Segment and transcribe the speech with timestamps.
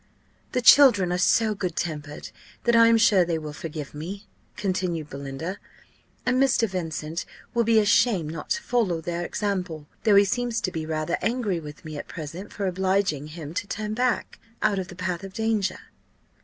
[0.53, 2.31] "The children are so good tempered,
[2.63, 4.25] that I am sure they will forgive me,"
[4.57, 5.59] continued Belinda;
[6.25, 6.67] "and Mr.
[6.67, 11.19] Vincent will be ashamed not to follow their example, though he seems to be rather
[11.21, 15.23] angry with me at present for obliging him to turn back out of the path
[15.23, 15.77] of danger."